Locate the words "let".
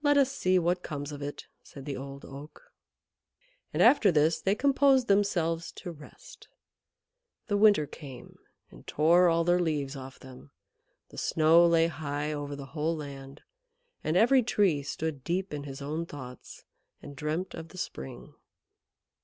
0.00-0.16